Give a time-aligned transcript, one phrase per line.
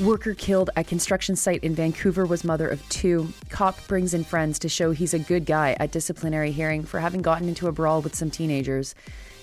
[0.00, 3.28] Worker killed at construction site in Vancouver was mother of two.
[3.50, 7.22] Cop brings in friends to show he's a good guy at disciplinary hearing for having
[7.22, 8.94] gotten into a brawl with some teenagers.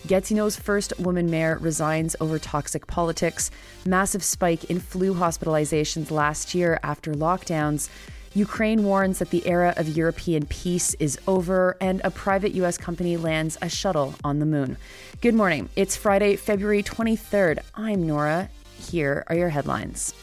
[0.05, 3.51] Gatineau's first woman mayor resigns over toxic politics.
[3.85, 7.89] Massive spike in flu hospitalizations last year after lockdowns.
[8.33, 12.77] Ukraine warns that the era of European peace is over, and a private U.S.
[12.77, 14.77] company lands a shuttle on the moon.
[15.21, 15.69] Good morning.
[15.75, 17.59] It's Friday, February 23rd.
[17.73, 18.49] I'm Nora.
[18.79, 20.13] Here are your headlines.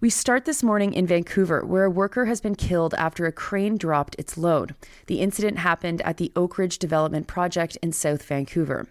[0.00, 3.76] We start this morning in Vancouver, where a worker has been killed after a crane
[3.76, 4.76] dropped its load.
[5.08, 8.86] The incident happened at the Oakridge Development Project in South Vancouver.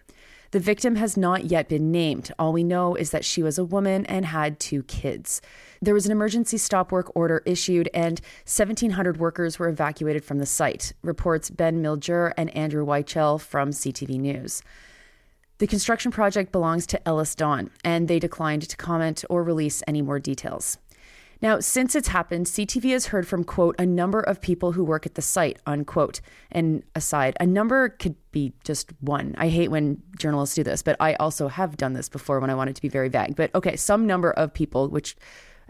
[0.52, 2.34] The victim has not yet been named.
[2.38, 5.42] All we know is that she was a woman and had two kids.
[5.82, 10.46] There was an emergency stop work order issued, and 1,700 workers were evacuated from the
[10.46, 14.62] site, reports Ben Miljure and Andrew Weichel from CTV News.
[15.60, 20.20] The construction project belongs to EllisDon, and they declined to comment or release any more
[20.20, 20.78] details.
[21.42, 25.06] Now, since it's happened, CTV has heard from, quote, a number of people who work
[25.06, 26.20] at the site, unquote.
[26.52, 29.36] And aside, a number could be just one.
[29.38, 32.56] I hate when journalists do this, but I also have done this before when I
[32.56, 33.36] wanted to be very vague.
[33.36, 35.16] But okay, some number of people, which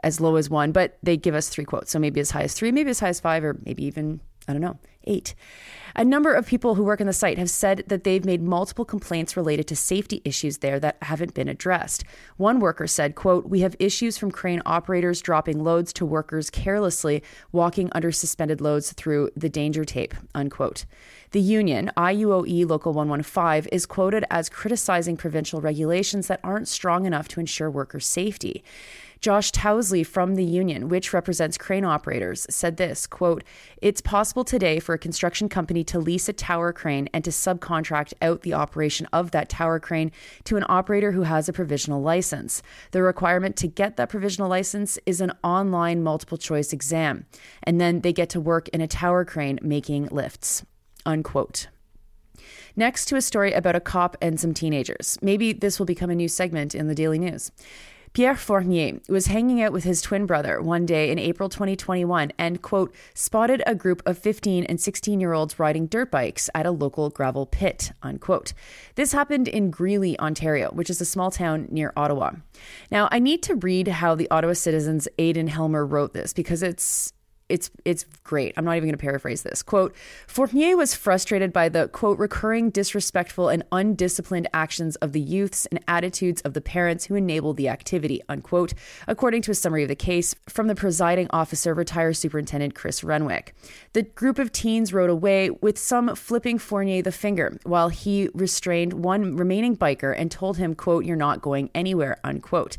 [0.04, 1.92] as low as one, but they give us three quotes.
[1.92, 4.54] So maybe as high as three, maybe as high as five, or maybe even, I
[4.54, 5.34] don't know, eight.
[5.96, 8.86] A number of people who work in the site have said that they've made multiple
[8.86, 12.04] complaints related to safety issues there that haven't been addressed.
[12.36, 17.24] One worker said, quote, "We have issues from crane operators dropping loads to workers carelessly
[17.52, 20.86] walking under suspended loads through the danger tape." Unquote.
[21.32, 27.28] The union, IUOE Local 115, is quoted as criticizing provincial regulations that aren't strong enough
[27.30, 28.64] to ensure worker safety.
[29.22, 33.44] Josh Towsley from the union, which represents crane operators, said this quote,
[33.82, 38.14] It's possible today for a construction company to lease a tower crane and to subcontract
[38.22, 40.12] out the operation of that tower crane
[40.44, 42.62] to an operator who has a provisional license.
[42.92, 47.26] The requirement to get that provisional license is an online multiple choice exam,
[47.64, 50.64] and then they get to work in a tower crane making lifts.
[51.06, 51.68] Unquote.
[52.76, 55.18] Next to a story about a cop and some teenagers.
[55.22, 57.52] Maybe this will become a new segment in the Daily News.
[58.18, 62.64] Pierre Fournier was hanging out with his twin brother one day in April 2021 and,
[62.64, 66.72] quote, spotted a group of 15 and 16 year olds riding dirt bikes at a
[66.72, 68.54] local gravel pit, unquote.
[68.96, 72.32] This happened in Greeley, Ontario, which is a small town near Ottawa.
[72.90, 77.14] Now, I need to read how the Ottawa Citizen's Aedan Helmer wrote this because it's
[77.50, 78.54] it's it's great.
[78.58, 79.64] I'm not even going to paraphrase this.
[79.64, 79.96] Quote,
[80.28, 85.80] Fournier was frustrated by the quote recurring disrespectful and undisciplined actions of the youths and
[85.88, 88.74] attitudes of the parents who enabled the activity, unquote,
[89.08, 93.56] according to a summary of the case from the presiding officer, retired superintendent Chris Renwick.
[93.94, 98.94] The group of teens rode away with some flipping Fournier the finger while he restrained
[98.94, 102.78] one remaining biker and told him, quote, you're not going anywhere, unquote.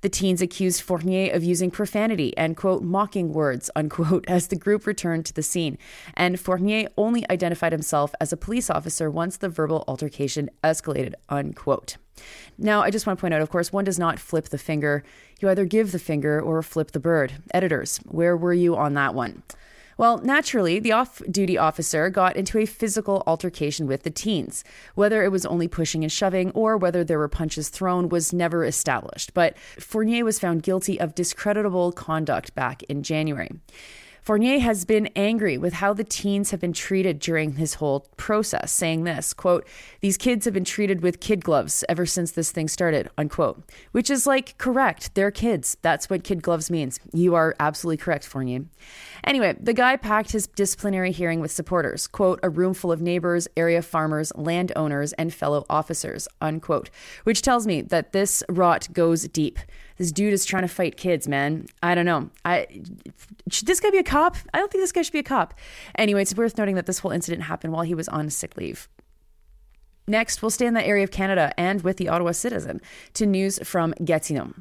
[0.00, 4.86] The teens accused Fournier of using profanity and, quote, mocking words, unquote, as the group
[4.86, 5.78] returned to the scene.
[6.14, 11.96] And Fournier only identified himself as a police officer once the verbal altercation escalated, unquote.
[12.58, 15.04] Now, I just want to point out, of course, one does not flip the finger.
[15.40, 17.34] You either give the finger or flip the bird.
[17.54, 19.42] Editors, where were you on that one?
[19.98, 24.62] Well, naturally, the off duty officer got into a physical altercation with the teens.
[24.94, 28.64] Whether it was only pushing and shoving or whether there were punches thrown was never
[28.64, 33.50] established, but Fournier was found guilty of discreditable conduct back in January.
[34.28, 38.70] Fournier has been angry with how the teens have been treated during his whole process,
[38.70, 39.66] saying this, quote,
[40.02, 43.62] these kids have been treated with kid gloves ever since this thing started, unquote.
[43.92, 45.14] Which is like correct.
[45.14, 45.78] They're kids.
[45.80, 47.00] That's what kid gloves means.
[47.14, 48.66] You are absolutely correct, Fournier.
[49.24, 53.48] Anyway, the guy packed his disciplinary hearing with supporters, quote, a room full of neighbors,
[53.56, 56.90] area farmers, landowners, and fellow officers, unquote.
[57.24, 59.58] Which tells me that this rot goes deep.
[59.98, 61.66] This dude is trying to fight kids, man.
[61.82, 62.30] I don't know.
[62.44, 62.66] I
[63.50, 64.36] should this guy be a cop?
[64.54, 65.54] I don't think this guy should be a cop.
[65.96, 68.88] Anyway, it's worth noting that this whole incident happened while he was on sick leave.
[70.06, 72.80] Next, we'll stay in the area of Canada and with the Ottawa Citizen
[73.14, 74.54] to news from Gatineau.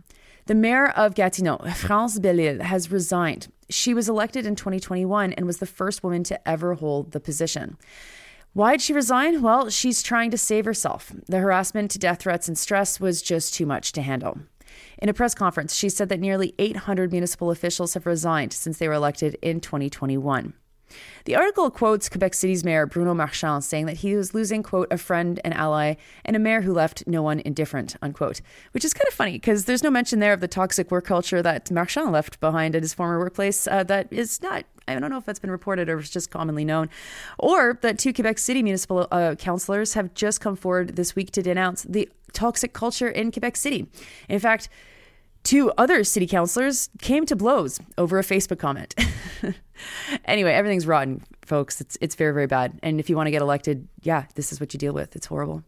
[0.48, 3.52] The mayor of Gatineau, France Bélisle, has resigned.
[3.70, 7.78] She was elected in 2021 and was the first woman to ever hold the position.
[8.54, 9.42] Why did she resign?
[9.42, 11.14] Well, she's trying to save herself.
[11.28, 14.40] The harassment, to death threats, and stress was just too much to handle.
[14.98, 18.88] In a press conference, she said that nearly 800 municipal officials have resigned since they
[18.88, 20.54] were elected in 2021.
[21.26, 24.98] The article quotes Quebec City's mayor Bruno Marchand saying that he was losing, quote, a
[24.98, 28.42] friend, an ally, and a mayor who left no one indifferent, unquote,
[28.72, 31.42] which is kind of funny because there's no mention there of the toxic work culture
[31.42, 35.18] that Marchand left behind at his former workplace uh, that is not I don't know
[35.18, 36.90] if that's been reported or it's just commonly known,
[37.38, 41.42] or that two Quebec City municipal uh, councillors have just come forward this week to
[41.42, 43.88] denounce the toxic culture in Quebec City.
[44.30, 44.70] In fact,
[45.44, 48.96] two other city councilors came to blows over a Facebook comment.
[50.26, 51.80] anyway, everything's rotten, folks.
[51.82, 52.80] It's it's very very bad.
[52.84, 55.16] And if you want to get elected, yeah, this is what you deal with.
[55.16, 55.64] It's horrible.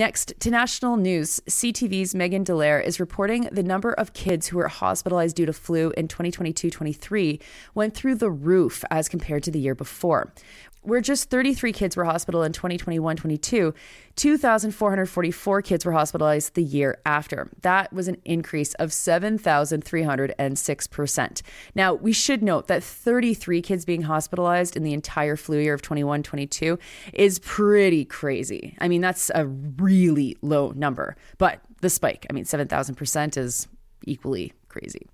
[0.00, 4.68] Next, to national news, CTV's Megan DeLaire is reporting the number of kids who were
[4.68, 7.38] hospitalized due to flu in 2022 23
[7.74, 10.32] went through the roof as compared to the year before
[10.82, 13.74] where just 33 kids were hospitalized in 2021 22,
[14.16, 17.50] 2,444 kids were hospitalized the year after.
[17.62, 21.42] That was an increase of 7,306%.
[21.74, 25.82] Now, we should note that 33 kids being hospitalized in the entire flu year of
[25.82, 26.78] 21 22
[27.12, 28.76] is pretty crazy.
[28.80, 29.89] I mean, that's a really
[30.42, 33.68] low number, but the spike, I mean, 7,000% is
[34.04, 35.06] equally crazy.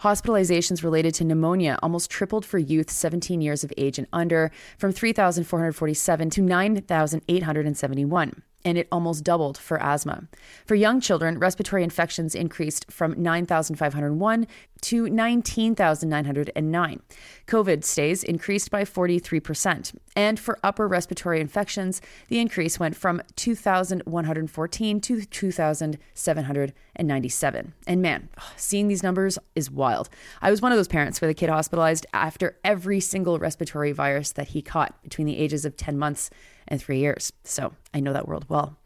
[0.00, 4.92] Hospitalizations related to pneumonia almost tripled for youth 17 years of age and under, from
[4.92, 10.26] 3,447 to 9,871 and it almost doubled for asthma.
[10.66, 14.48] For young children, respiratory infections increased from 9,501
[14.82, 17.02] to 19,909.
[17.46, 19.94] COVID stays increased by 43%.
[20.16, 27.72] And for upper respiratory infections, the increase went from 2,114 to 2,797.
[27.86, 30.08] And man, seeing these numbers is wild.
[30.42, 34.32] I was one of those parents with a kid hospitalized after every single respiratory virus
[34.32, 36.30] that he caught between the ages of 10 months
[36.68, 37.32] and three years.
[37.44, 38.76] So I know that world well.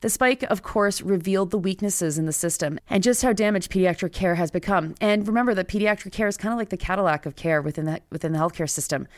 [0.00, 4.12] The spike, of course, revealed the weaknesses in the system and just how damaged pediatric
[4.12, 4.94] care has become.
[5.00, 8.00] And remember that pediatric care is kind of like the Cadillac of care within the
[8.10, 9.08] within the healthcare system.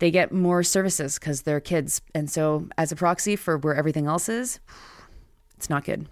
[0.00, 4.06] They get more services because they're kids, and so as a proxy for where everything
[4.06, 4.58] else is,
[5.56, 6.08] it's not good.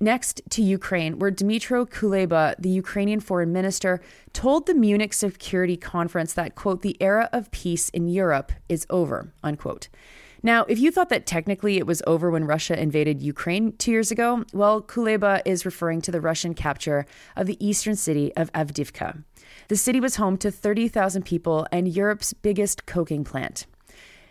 [0.00, 4.02] Next to Ukraine, where Dmytro Kuleba, the Ukrainian foreign minister,
[4.32, 9.32] told the Munich Security Conference that, quote, the era of peace in Europe is over,
[9.42, 9.88] unquote.
[10.44, 14.10] Now, if you thought that technically it was over when Russia invaded Ukraine two years
[14.10, 17.06] ago, well, Kuleba is referring to the Russian capture
[17.36, 19.22] of the eastern city of Avdiivka.
[19.68, 23.66] The city was home to 30,000 people and Europe's biggest coking plant.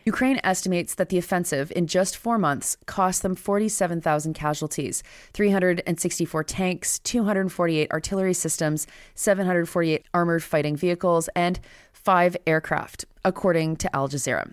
[0.03, 5.03] Ukraine estimates that the offensive in just four months cost them 47,000 casualties,
[5.33, 8.85] 364 tanks, 248 artillery systems,
[9.15, 11.59] 748 armored fighting vehicles, and
[11.93, 14.51] five aircraft, according to Al Jazeera.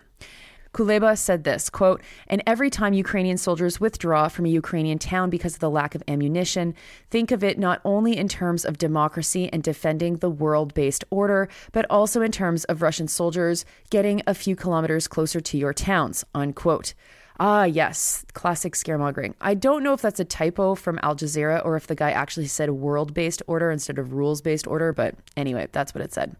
[0.73, 5.55] Kuleba said this quote, and every time Ukrainian soldiers withdraw from a Ukrainian town because
[5.55, 6.75] of the lack of ammunition,
[7.11, 11.49] think of it not only in terms of democracy and defending the world based order,
[11.73, 16.25] but also in terms of Russian soldiers getting a few kilometers closer to your towns,
[16.35, 16.95] unquote.
[17.41, 19.35] Ah, yes, classic scaremongering.
[19.41, 22.47] I don't know if that's a typo from Al Jazeera or if the guy actually
[22.47, 26.35] said world based order instead of rules based order, but anyway, that's what it said.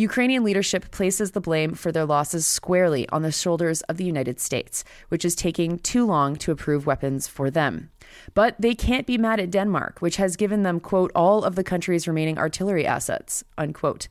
[0.00, 4.38] Ukrainian leadership places the blame for their losses squarely on the shoulders of the United
[4.38, 7.90] States, which is taking too long to approve weapons for them.
[8.32, 11.64] But they can't be mad at Denmark, which has given them, quote, all of the
[11.64, 14.06] country's remaining artillery assets, unquote.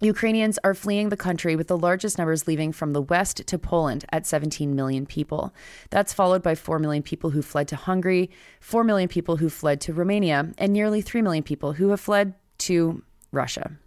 [0.00, 4.04] Ukrainians are fleeing the country with the largest numbers leaving from the west to Poland
[4.12, 5.54] at 17 million people.
[5.88, 8.28] That's followed by 4 million people who fled to Hungary,
[8.60, 12.34] 4 million people who fled to Romania, and nearly 3 million people who have fled
[12.58, 13.78] to Russia.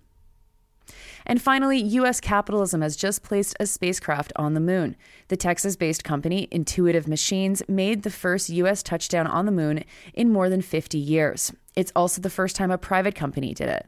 [1.29, 2.19] And finally, U.S.
[2.19, 4.95] capitalism has just placed a spacecraft on the moon.
[5.27, 8.81] The Texas based company Intuitive Machines made the first U.S.
[8.81, 9.83] touchdown on the moon
[10.15, 11.53] in more than 50 years.
[11.75, 13.87] It's also the first time a private company did it.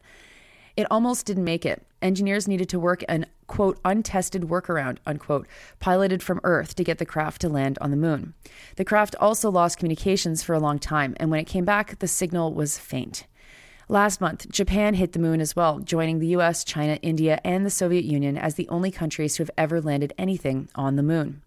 [0.77, 1.83] It almost didn't make it.
[2.03, 5.48] Engineers needed to work an quote untested workaround unquote
[5.79, 8.36] piloted from Earth to get the craft to land on the moon.
[8.75, 12.07] The craft also lost communications for a long time, and when it came back, the
[12.07, 13.25] signal was faint.
[13.91, 17.69] Last month, Japan hit the moon as well, joining the US, China, India, and the
[17.69, 21.41] Soviet Union as the only countries to have ever landed anything on the moon.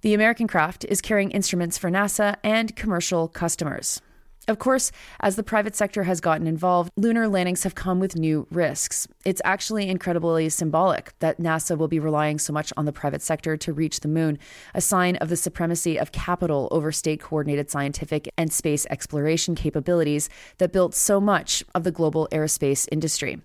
[0.00, 4.02] The American craft is carrying instruments for NASA and commercial customers.
[4.48, 8.48] Of course, as the private sector has gotten involved, lunar landings have come with new
[8.50, 9.06] risks.
[9.24, 13.56] It's actually incredibly symbolic that NASA will be relying so much on the private sector
[13.56, 14.40] to reach the moon,
[14.74, 20.28] a sign of the supremacy of capital over state coordinated scientific and space exploration capabilities
[20.58, 23.40] that built so much of the global aerospace industry.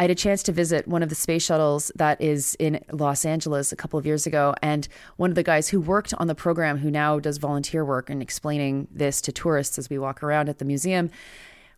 [0.00, 3.26] I had a chance to visit one of the space shuttles that is in Los
[3.26, 4.54] Angeles a couple of years ago.
[4.62, 4.88] And
[5.18, 8.22] one of the guys who worked on the program, who now does volunteer work and
[8.22, 11.10] explaining this to tourists as we walk around at the museum,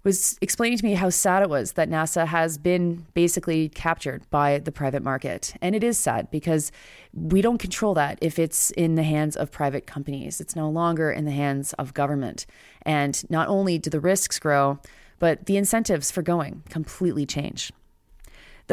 [0.04, 4.60] was explaining to me how sad it was that NASA has been basically captured by
[4.60, 5.54] the private market.
[5.60, 6.70] And it is sad because
[7.12, 10.40] we don't control that if it's in the hands of private companies.
[10.40, 12.46] It's no longer in the hands of government.
[12.82, 14.78] And not only do the risks grow,
[15.18, 17.72] but the incentives for going completely change.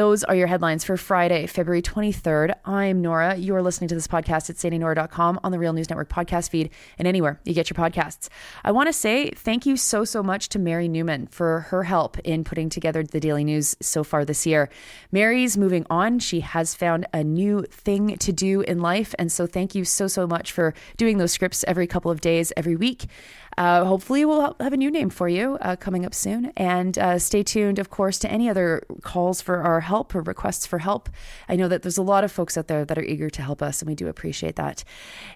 [0.00, 2.54] Those are your headlines for Friday, February 23rd.
[2.64, 3.36] I'm Nora.
[3.36, 7.06] You're listening to this podcast at sandyandnora.com on the Real News Network podcast feed and
[7.06, 8.30] anywhere you get your podcasts.
[8.64, 12.18] I want to say thank you so, so much to Mary Newman for her help
[12.20, 14.70] in putting together the daily news so far this year.
[15.12, 16.18] Mary's moving on.
[16.18, 19.14] She has found a new thing to do in life.
[19.18, 22.54] And so thank you so, so much for doing those scripts every couple of days,
[22.56, 23.04] every week.
[23.60, 26.50] Uh, hopefully, we'll have a new name for you uh, coming up soon.
[26.56, 30.64] And uh, stay tuned, of course, to any other calls for our help or requests
[30.64, 31.10] for help.
[31.46, 33.60] I know that there's a lot of folks out there that are eager to help
[33.60, 34.82] us, and we do appreciate that.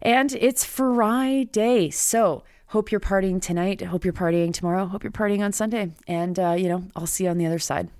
[0.00, 1.90] And it's Friday.
[1.90, 3.82] So, hope you're partying tonight.
[3.82, 4.86] Hope you're partying tomorrow.
[4.86, 5.90] Hope you're partying on Sunday.
[6.08, 7.90] And, uh, you know, I'll see you on the other side.